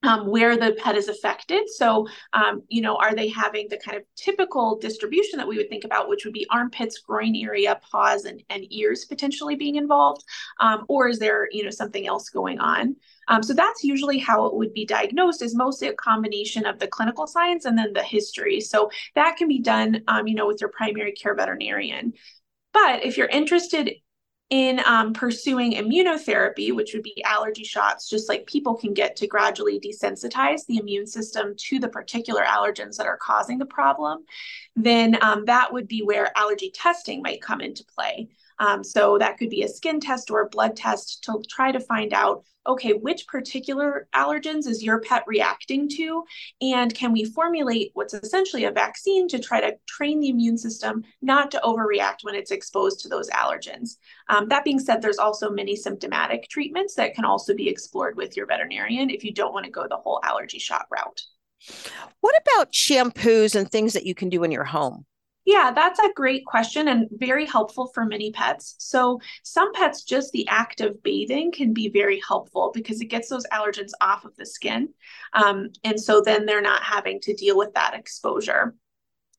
[0.05, 1.68] um, where the pet is affected.
[1.68, 5.68] So, um, you know, are they having the kind of typical distribution that we would
[5.68, 10.22] think about, which would be armpits, groin area, paws, and, and ears potentially being involved?
[10.61, 12.94] Um, or is there, you know, something else going on?
[13.27, 16.87] Um, so that's usually how it would be diagnosed is mostly a combination of the
[16.87, 18.61] clinical signs and then the history.
[18.61, 22.12] So that can be done, um, you know, with your primary care veterinarian.
[22.72, 23.90] But if you're interested
[24.51, 29.27] in um, pursuing immunotherapy, which would be allergy shots, just like people can get to
[29.27, 34.25] gradually desensitize the immune system to the particular allergens that are causing the problem,
[34.75, 38.29] then um, that would be where allergy testing might come into play.
[38.59, 41.81] Um, so that could be a skin test or a blood test to try to
[41.81, 46.23] find out okay, which particular allergens is your pet reacting to?
[46.61, 51.03] And can we formulate what's essentially a vaccine to try to train the immune system
[51.23, 53.97] not to overreact when it's exposed to those allergens?
[54.29, 58.37] Um, that being said, there's also many symptomatic treatments that can also be explored with
[58.37, 61.23] your veterinarian if you don't want to go the whole allergy shot route.
[62.21, 65.07] What about shampoos and things that you can do in your home?
[65.49, 68.75] Yeah, that's a great question and very helpful for many pets.
[68.77, 73.31] So, some pets, just the act of bathing can be very helpful because it gets
[73.31, 74.91] those allergens off of the skin.
[75.33, 78.75] Um, and so then they're not having to deal with that exposure.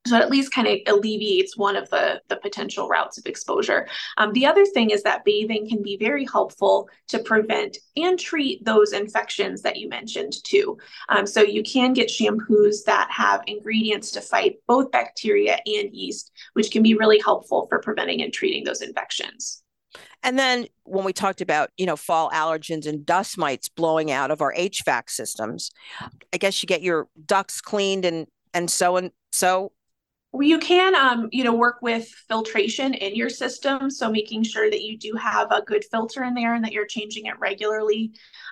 [0.08, 3.88] So at least kind of alleviates one of the, the potential routes of exposure.
[4.18, 8.64] Um, the other thing is that bathing can be very helpful to prevent and treat
[8.64, 10.78] those infections that you mentioned too.
[11.10, 16.32] Um, so you can get shampoos that have ingredients to fight both bacteria and yeast,
[16.54, 19.64] which can be really helpful for preventing and treating those infections.
[20.24, 24.32] And then when we talked about, you know, fall allergens and dust mites blowing out
[24.32, 25.72] of our HVAC systems,
[26.34, 29.72] I guess you get your ducts cleaned and and so and so
[30.34, 33.90] you can, um, you know, work with filtration in your system.
[33.90, 36.86] So making sure that you do have a good filter in there and that you're
[36.86, 38.12] changing it regularly.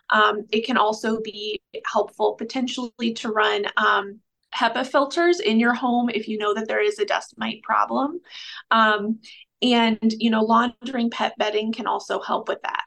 [0.10, 4.20] Um, it can also be helpful potentially to run um,
[4.56, 8.22] HEPA filters in your home if you know that there is a dust mite problem.
[8.72, 9.20] Um,
[9.62, 12.86] and, you know, laundering pet bedding can also help with that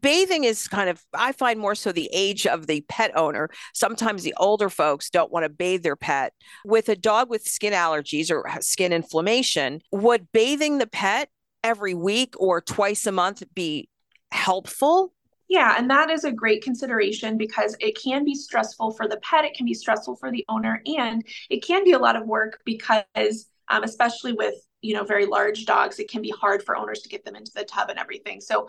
[0.00, 3.50] bathing is kind of i find more so the age of the pet owner.
[3.74, 6.32] Sometimes the older folks don't want to bathe their pet.
[6.64, 11.28] With a dog with skin allergies or skin inflammation would bathing the pet
[11.62, 13.88] every week or twice a month be
[14.30, 15.12] helpful?
[15.48, 19.44] Yeah, and that is a great consideration because it can be stressful for the pet,
[19.44, 22.60] it can be stressful for the owner, and it can be a lot of work
[22.64, 27.00] because, um, especially with you know very large dogs, it can be hard for owners
[27.00, 28.40] to get them into the tub and everything.
[28.40, 28.68] So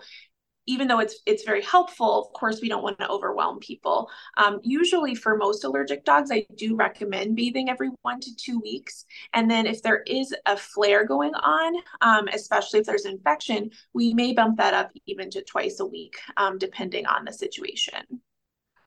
[0.66, 4.10] even though it's it's very helpful, of course, we don't want to overwhelm people.
[4.36, 9.04] Um, usually, for most allergic dogs, I do recommend bathing every one to two weeks.
[9.32, 14.14] And then, if there is a flare going on, um, especially if there's infection, we
[14.14, 18.20] may bump that up even to twice a week, um, depending on the situation.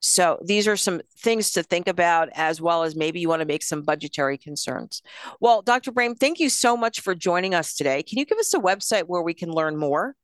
[0.00, 3.46] So these are some things to think about, as well as maybe you want to
[3.46, 5.02] make some budgetary concerns.
[5.40, 5.92] Well, Dr.
[5.92, 8.02] Brame, thank you so much for joining us today.
[8.02, 10.14] Can you give us a website where we can learn more?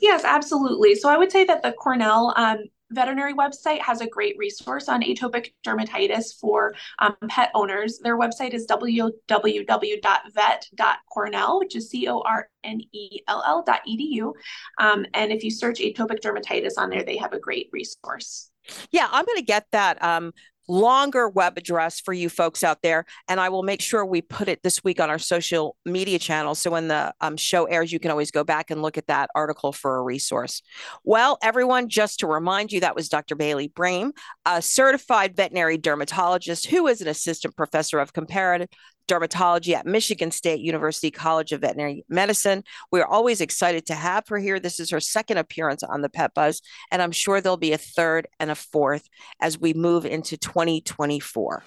[0.00, 0.94] Yes, absolutely.
[0.94, 2.58] So I would say that the Cornell um,
[2.90, 7.98] veterinary website has a great resource on atopic dermatitis for um, pet owners.
[7.98, 14.32] Their website is www.vet.cornell, which is C O R N E L L.edu.
[14.78, 18.50] Um, and if you search atopic dermatitis on there, they have a great resource.
[18.90, 20.32] Yeah, I'm going to get that um,
[20.68, 23.04] longer web address for you folks out there.
[23.28, 26.54] And I will make sure we put it this week on our social media channel.
[26.54, 29.30] So when the um, show airs, you can always go back and look at that
[29.34, 30.62] article for a resource.
[31.04, 33.34] Well, everyone, just to remind you, that was Dr.
[33.34, 34.12] Bailey Brame,
[34.46, 38.68] a certified veterinary dermatologist who is an assistant professor of comparative
[39.06, 42.64] dermatology at Michigan State University College of Veterinary Medicine.
[42.90, 44.58] We're always excited to have her here.
[44.60, 47.78] This is her second appearance on the Pet Buzz, and I'm sure there'll be a
[47.78, 49.08] third and a fourth
[49.40, 51.62] as we move into 2024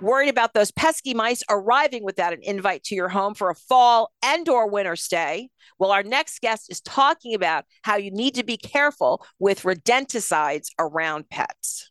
[0.00, 4.12] worried about those pesky mice arriving without an invite to your home for a fall
[4.22, 8.44] and or winter stay well our next guest is talking about how you need to
[8.44, 11.90] be careful with rodenticides around pets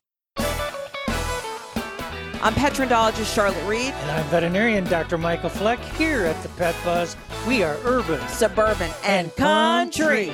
[2.43, 3.93] I'm petrendologist Charlotte Reed.
[3.93, 5.19] And I'm veterinarian Dr.
[5.19, 7.15] Michael Fleck here at the Pet Buzz.
[7.47, 10.33] We are urban, suburban, and country.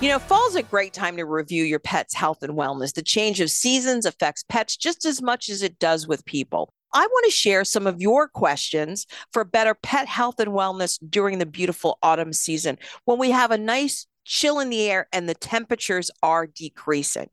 [0.00, 2.94] You know, fall's a great time to review your pet's health and wellness.
[2.94, 6.72] The change of seasons affects pets just as much as it does with people.
[6.92, 11.38] I want to share some of your questions for better pet health and wellness during
[11.38, 15.34] the beautiful autumn season when we have a nice chill in the air and the
[15.34, 17.30] temperatures are decreasing.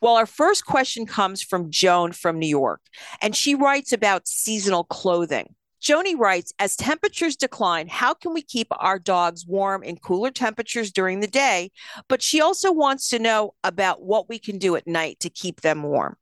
[0.00, 2.80] Well, our first question comes from Joan from New York,
[3.20, 5.54] and she writes about seasonal clothing.
[5.80, 10.90] Joni writes, as temperatures decline, how can we keep our dogs warm in cooler temperatures
[10.90, 11.70] during the day?
[12.08, 15.60] But she also wants to know about what we can do at night to keep
[15.60, 16.16] them warm.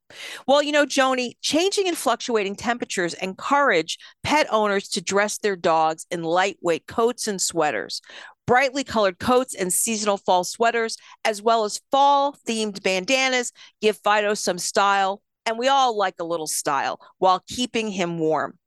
[0.46, 6.06] Well, you know, Joni, changing and fluctuating temperatures encourage pet owners to dress their dogs
[6.10, 8.02] in lightweight coats and sweaters
[8.46, 14.34] brightly colored coats and seasonal fall sweaters, as well as fall themed bandanas, give Fido
[14.34, 15.22] some style.
[15.44, 18.58] And we all like a little style while keeping him warm.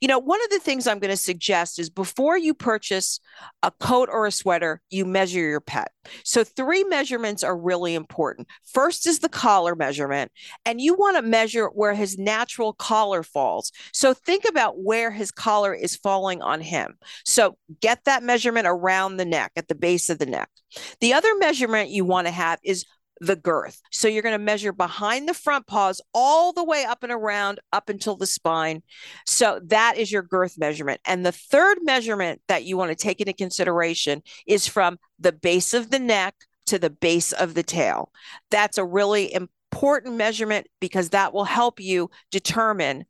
[0.00, 3.20] You know, one of the things I'm going to suggest is before you purchase
[3.62, 5.90] a coat or a sweater, you measure your pet.
[6.24, 8.46] So, three measurements are really important.
[8.64, 10.30] First is the collar measurement,
[10.64, 13.72] and you want to measure where his natural collar falls.
[13.92, 16.96] So, think about where his collar is falling on him.
[17.24, 20.48] So, get that measurement around the neck, at the base of the neck.
[21.00, 22.84] The other measurement you want to have is
[23.20, 23.80] the girth.
[23.90, 27.60] So you're going to measure behind the front paws all the way up and around
[27.72, 28.82] up until the spine.
[29.26, 31.00] So that is your girth measurement.
[31.06, 35.72] And the third measurement that you want to take into consideration is from the base
[35.74, 36.34] of the neck
[36.66, 38.10] to the base of the tail.
[38.50, 43.04] That's a really important measurement because that will help you determine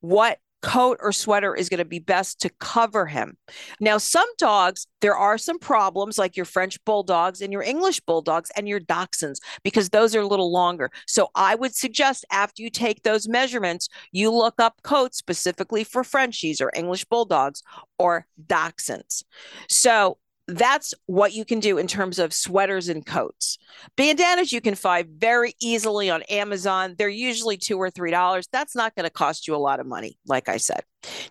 [0.00, 3.36] what coat or sweater is going to be best to cover him.
[3.80, 8.50] Now, some dogs, there are some problems like your French bulldogs and your English bulldogs
[8.56, 10.90] and your dachshunds because those are a little longer.
[11.06, 16.02] So I would suggest after you take those measurements, you look up coats specifically for
[16.02, 17.62] Frenchies or English bulldogs
[17.98, 19.22] or dachshunds.
[19.68, 20.18] So
[20.48, 23.58] that's what you can do in terms of sweaters and coats.
[23.96, 26.94] Bandanas you can find very easily on Amazon.
[26.96, 28.48] They're usually two or three dollars.
[28.50, 30.82] That's not going to cost you a lot of money, like I said.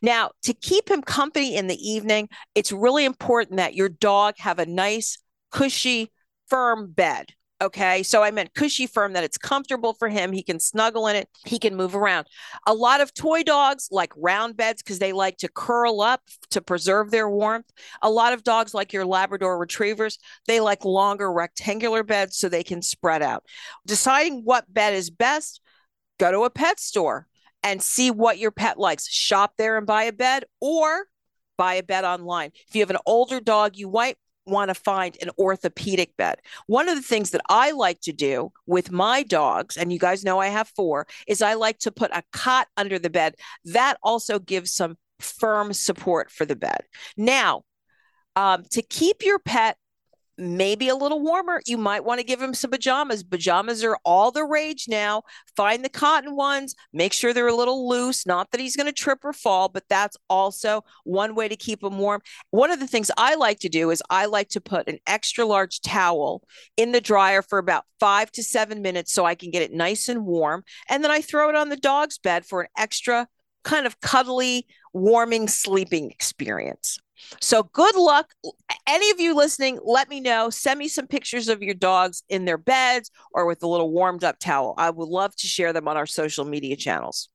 [0.03, 4.59] Now, to keep him company in the evening, it's really important that your dog have
[4.59, 5.17] a nice,
[5.51, 6.11] cushy,
[6.47, 7.33] firm bed.
[7.59, 8.03] Okay.
[8.03, 10.31] So I meant cushy firm that it's comfortable for him.
[10.31, 11.27] He can snuggle in it.
[11.45, 12.27] He can move around.
[12.67, 16.61] A lot of toy dogs like round beds because they like to curl up to
[16.61, 17.71] preserve their warmth.
[18.03, 22.63] A lot of dogs like your Labrador retrievers, they like longer rectangular beds so they
[22.63, 23.43] can spread out.
[23.87, 25.59] Deciding what bed is best,
[26.19, 27.27] go to a pet store
[27.63, 29.09] and see what your pet likes.
[29.09, 31.07] Shop there and buy a bed or
[31.57, 32.51] buy a bed online.
[32.67, 34.17] If you have an older dog, you might
[34.47, 36.37] want to find an orthopedic bed.
[36.67, 40.23] One of the things that I like to do with my dogs, and you guys
[40.23, 43.35] know I have four, is I like to put a cot under the bed.
[43.65, 46.81] That also gives some firm support for the bed.
[47.15, 47.63] Now,
[48.35, 49.77] um, to keep your pet
[50.37, 53.23] maybe a little warmer, you might want to give him some pajamas.
[53.23, 55.23] Pajamas are all the rage now.
[55.55, 58.25] Find the cotton ones, make sure they're a little loose.
[58.25, 61.83] Not that he's going to trip or fall, but that's also one way to keep
[61.83, 62.21] him warm.
[62.51, 65.45] One of the things I like to do is I like to put an extra
[65.45, 66.43] large towel
[66.75, 70.07] in the dryer for about five to seven minutes so I can get it nice
[70.09, 70.63] and warm.
[70.89, 73.27] And then I throw it on the dog's bed for an extra
[73.63, 76.99] kind of cuddly, warming sleeping experience.
[77.41, 78.33] So good luck.
[78.87, 80.49] Any of you listening, let me know.
[80.49, 84.23] Send me some pictures of your dogs in their beds or with a little warmed
[84.23, 84.73] up towel.
[84.77, 87.29] I would love to share them on our social media channels.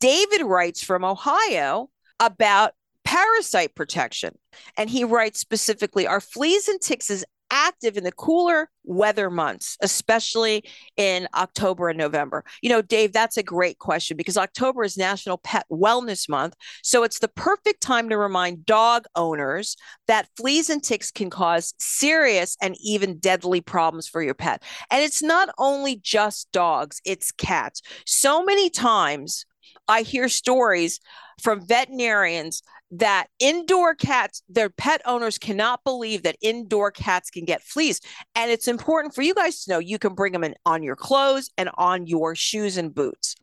[0.00, 2.72] David writes from Ohio about
[3.08, 4.36] parasite protection.
[4.76, 7.10] And he writes specifically Are fleas and ticks
[7.50, 10.64] active in the cooler weather months, especially
[10.96, 12.44] in October and November?
[12.62, 16.54] You know, Dave, that's a great question because October is National Pet Wellness Month.
[16.82, 19.76] So it's the perfect time to remind dog owners
[20.06, 24.62] that fleas and ticks can cause serious and even deadly problems for your pet.
[24.90, 27.82] And it's not only just dogs, it's cats.
[28.06, 29.44] So many times
[29.86, 31.00] I hear stories
[31.40, 37.62] from veterinarians that indoor cats, their pet owners cannot believe that indoor cats can get
[37.62, 38.00] fleas.
[38.34, 40.96] And it's important for you guys to know you can bring them in on your
[40.96, 43.36] clothes and on your shoes and boots.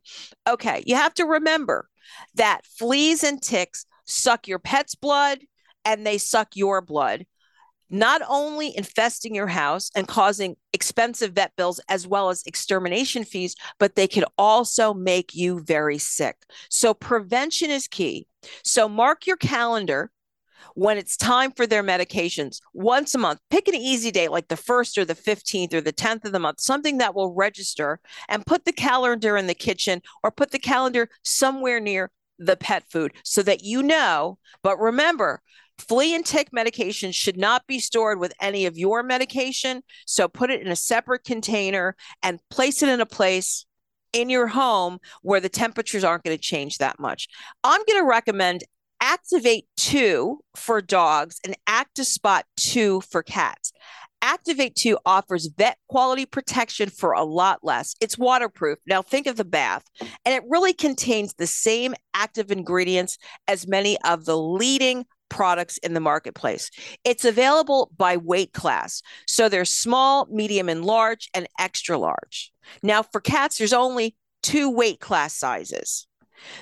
[0.48, 1.88] Okay, you have to remember
[2.34, 5.38] that fleas and ticks suck your pet's blood
[5.84, 7.26] and they suck your blood
[7.90, 13.54] not only infesting your house and causing expensive vet bills as well as extermination fees,
[13.78, 16.36] but they can also make you very sick.
[16.68, 18.26] So, prevention is key.
[18.64, 20.10] So, mark your calendar
[20.74, 23.40] when it's time for their medications once a month.
[23.50, 26.38] Pick an easy day like the first or the 15th or the 10th of the
[26.38, 30.58] month, something that will register and put the calendar in the kitchen or put the
[30.58, 34.38] calendar somewhere near the pet food so that you know.
[34.62, 35.40] But remember,
[35.78, 39.82] Flea and tick medication should not be stored with any of your medication.
[40.06, 43.65] So put it in a separate container and place it in a place
[44.16, 47.28] in your home where the temperatures aren't going to change that much.
[47.62, 48.64] I'm going to recommend
[49.00, 53.72] Activate 2 for dogs and ActiSpot 2 for cats.
[54.22, 57.94] Activate 2 offers vet quality protection for a lot less.
[58.00, 58.78] It's waterproof.
[58.86, 63.98] Now, think of the bath, and it really contains the same active ingredients as many
[64.02, 66.70] of the leading products in the marketplace.
[67.04, 69.02] It's available by weight class.
[69.26, 72.52] So there's small, medium, and large, and extra large.
[72.82, 76.06] Now, for cats, there's only two weight class sizes.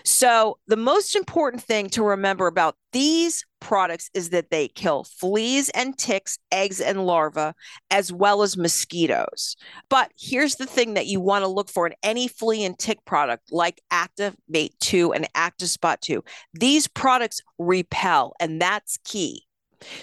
[0.04, 5.70] So, the most important thing to remember about these products is that they kill fleas
[5.70, 7.52] and ticks, eggs and larvae,
[7.90, 9.56] as well as mosquitoes.
[9.88, 13.04] But here's the thing that you want to look for in any flea and tick
[13.04, 16.22] product like Activate 2 and ActiSpot 2.
[16.52, 19.44] These products repel, and that's key.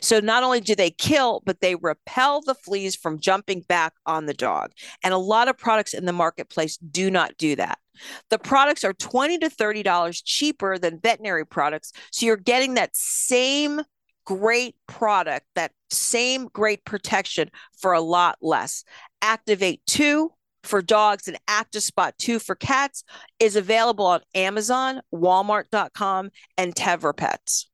[0.02, 4.26] So not only do they kill, but they repel the fleas from jumping back on
[4.26, 4.72] the dog.
[5.04, 7.80] And a lot of products in the marketplace do not do that.
[8.30, 11.94] The products are 20 to $30 cheaper than veterinary products.
[12.12, 13.82] So you're getting that same
[14.26, 18.84] great product, that same great protection for a lot less.
[19.22, 20.32] Activate 2
[20.64, 23.04] for dogs and ActiSpot 2 for cats
[23.40, 27.71] is available on Amazon, Walmart.com, and Tevra Pets.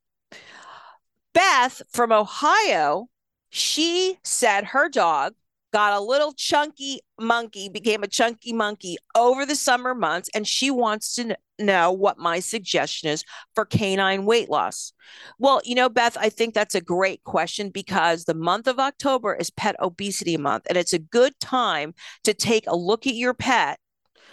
[1.38, 3.10] Beth from Ohio,
[3.52, 5.36] she said her dog
[5.72, 10.72] got a little chunky monkey, became a chunky monkey over the summer months, and she
[10.72, 13.24] wants to know what my suggestion is
[13.54, 14.94] for canine weight loss.
[15.38, 19.36] Well, you know, Beth, I think that's a great question because the month of October
[19.36, 23.36] is Pet Obesity Month, and it's a good time to take a look at your
[23.36, 23.80] pet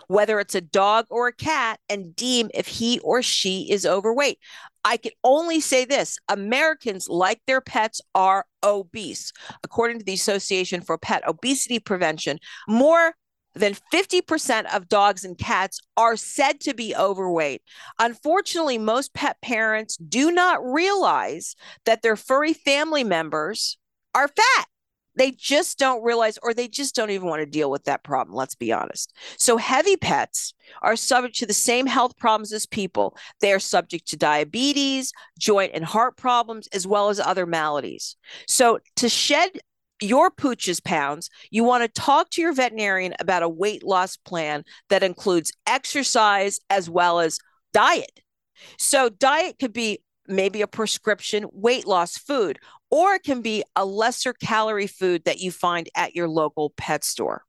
[0.09, 4.39] whether it's a dog or a cat, and deem if he or she is overweight.
[4.85, 9.33] I can only say this Americans, like their pets, are obese.
[9.63, 12.39] According to the Association for Pet Obesity Prevention,
[12.69, 13.15] more
[13.55, 17.63] than 50% of dogs and cats are said to be overweight.
[17.99, 21.55] Unfortunately, most pet parents do not realize
[21.87, 23.79] that their furry family members
[24.15, 24.67] are fat
[25.17, 28.37] they just don't realize or they just don't even want to deal with that problem
[28.37, 29.15] let's be honest.
[29.39, 33.17] So heavy pets are subject to the same health problems as people.
[33.41, 38.17] They are subject to diabetes joint and heart problems as well as other maladies.
[38.47, 39.51] So to shed
[40.01, 44.65] your pooch's pounds, you want to talk to your veterinarian about a weight loss plan
[44.89, 47.39] that includes exercise as well as
[47.73, 48.21] diet.
[48.79, 52.59] So, diet could be maybe a prescription weight loss food,
[52.95, 57.03] or it can be a lesser calorie food that you find at your local pet
[57.03, 57.43] store.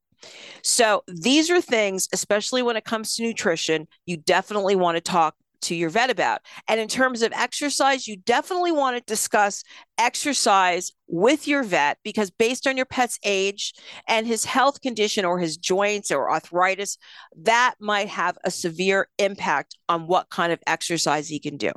[0.64, 5.36] So, these are things, especially when it comes to nutrition, you definitely want to talk
[5.62, 6.42] to your vet about.
[6.68, 9.64] And in terms of exercise, you definitely want to discuss
[10.00, 13.74] exercise with your vet because based on your pet's age
[14.08, 16.98] and his health condition or his joints or arthritis,
[17.38, 21.72] that might have a severe impact on what kind of exercise he can do.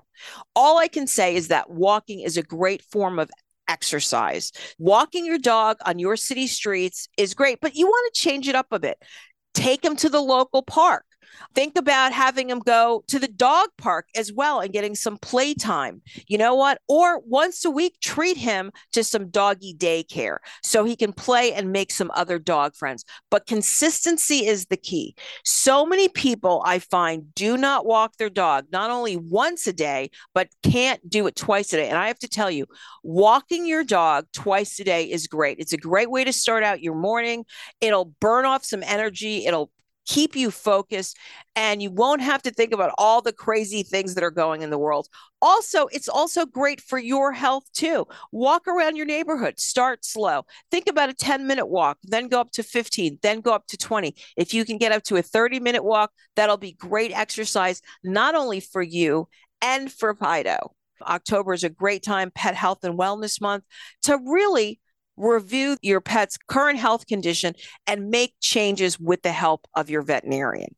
[0.57, 3.31] All I can say is that walking is a great form of
[3.69, 4.53] exercise.
[4.79, 8.55] Walking your dog on your city streets is great, but you want to change it
[8.55, 8.99] up a bit.
[9.55, 11.05] Take him to the local park.
[11.55, 16.03] Think about having him go to the dog park as well and getting some playtime.
[16.27, 16.81] You know what?
[16.89, 21.73] Or once a week, treat him to some doggy daycare so he can play and
[21.73, 23.05] make some other dog friends.
[23.31, 25.15] But consistency is the key.
[25.45, 30.11] So many people I find do not walk their dog not only once a day,
[30.35, 31.89] but can't do it twice a day.
[31.89, 32.67] And I have to tell you,
[33.03, 35.59] walking your dog twice a day is great.
[35.59, 37.45] It's a great way to start out your morning.
[37.81, 39.47] It'll burn off some energy.
[39.47, 39.71] It'll
[40.09, 41.17] keep you focused
[41.55, 44.71] and you won't have to think about all the crazy things that are going in
[44.71, 45.07] the world.
[45.43, 48.07] Also, it's also great for your health too.
[48.33, 50.45] Walk around your neighborhood, start slow.
[50.71, 53.77] Think about a 10 minute walk, then go up to 15, then go up to
[53.77, 54.17] 20.
[54.37, 58.35] If you can get up to a 30 minute walk, that'll be great exercise, not
[58.35, 59.29] only for you
[59.61, 60.75] and for Fido.
[61.03, 63.65] October is a great time, Pet Health and Wellness Month,
[64.03, 64.81] to really
[65.19, 67.55] review your pet's current health condition,
[67.87, 70.75] and make changes with the help of your veterinarian.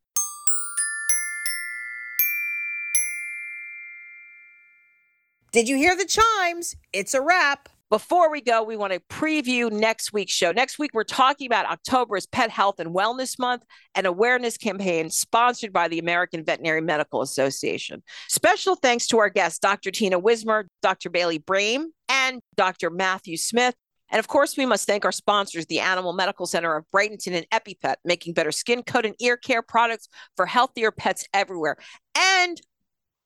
[5.52, 6.76] Did you hear the chimes?
[6.92, 7.68] It's a wrap.
[7.90, 10.52] Before we go, we want to preview next week's show.
[10.52, 13.64] Next week, we're talking about October's Pet Health and Wellness Month,
[13.96, 18.00] an awareness campaign sponsored by the American Veterinary Medical Association.
[18.28, 19.90] Special thanks to our guests, Dr.
[19.90, 21.10] Tina Wismer, Dr.
[21.10, 22.88] Bailey Brame, and Dr.
[22.88, 23.74] Matthew Smith.
[24.10, 27.46] And of course, we must thank our sponsors, the Animal Medical Center of Bradenton and
[27.50, 31.76] EpiPet, making better skin, coat, and ear care products for healthier pets everywhere.
[32.16, 32.60] And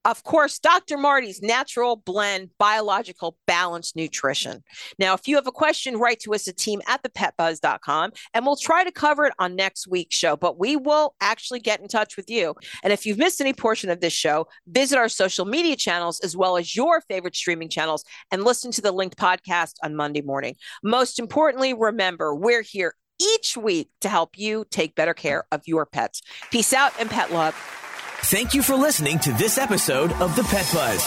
[0.05, 0.99] of course, Dr.
[0.99, 4.63] Marty's natural blend biological balanced nutrition.
[4.99, 8.57] Now, if you have a question, write to us at team at thepetbuzz.com and we'll
[8.57, 12.17] try to cover it on next week's show, but we will actually get in touch
[12.17, 12.55] with you.
[12.83, 16.37] And if you've missed any portion of this show, visit our social media channels as
[16.37, 20.57] well as your favorite streaming channels and listen to the linked podcast on Monday morning.
[20.83, 25.87] Most importantly, remember, we're here each week to help you take better care of your
[25.87, 26.21] pets.
[26.51, 27.84] Peace out and pet love.
[28.27, 31.07] Thank you for listening to this episode of The Pet Buzz.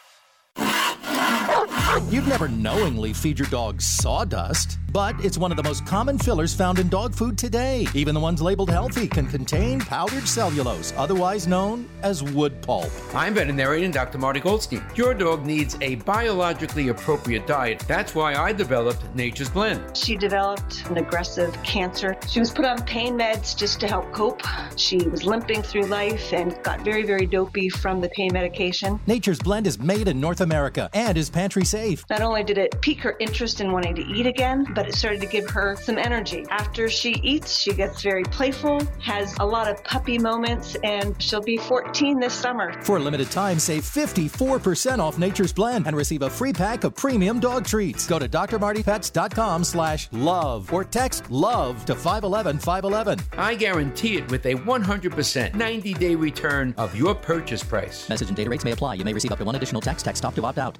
[2.10, 6.54] You'd never knowingly feed your dog sawdust, but it's one of the most common fillers
[6.54, 7.86] found in dog food today.
[7.94, 12.90] Even the ones labeled healthy can contain powdered cellulose, otherwise known as wood pulp.
[13.14, 14.18] I'm veterinarian Dr.
[14.18, 14.82] Marty Goldstein.
[14.96, 17.82] Your dog needs a biologically appropriate diet.
[17.88, 19.96] That's why I developed Nature's Blend.
[19.96, 22.16] She developed an aggressive cancer.
[22.28, 24.42] She was put on pain meds just to help cope.
[24.76, 29.00] She was limping through life and got very, very dopey from the pain medication.
[29.06, 31.77] Nature's Blend is made in North America and is pantry safe.
[32.10, 35.20] Not only did it pique her interest in wanting to eat again, but it started
[35.20, 36.44] to give her some energy.
[36.50, 41.40] After she eats, she gets very playful, has a lot of puppy moments, and she'll
[41.40, 42.80] be 14 this summer.
[42.82, 46.94] For a limited time, save 54% off Nature's Blend and receive a free pack of
[46.94, 48.06] premium dog treats.
[48.06, 53.20] Go to drmartypets.com slash love or text love to 511 511.
[53.36, 58.08] I guarantee it with a 100% 90 day return of your purchase price.
[58.08, 58.94] Message and data rates may apply.
[58.94, 60.04] You may receive up to one additional text.
[60.04, 60.78] Text stop to opt out.